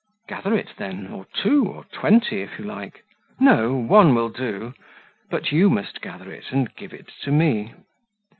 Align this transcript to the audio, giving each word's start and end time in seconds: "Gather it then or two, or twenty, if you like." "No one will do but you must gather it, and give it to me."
"Gather 0.27 0.55
it 0.55 0.69
then 0.77 1.05
or 1.11 1.25
two, 1.31 1.63
or 1.67 1.83
twenty, 1.83 2.41
if 2.41 2.57
you 2.57 2.65
like." 2.65 3.03
"No 3.39 3.75
one 3.75 4.15
will 4.15 4.29
do 4.29 4.73
but 5.29 5.51
you 5.51 5.69
must 5.69 6.01
gather 6.01 6.31
it, 6.31 6.51
and 6.51 6.73
give 6.75 6.91
it 6.91 7.11
to 7.21 7.31
me." 7.31 7.75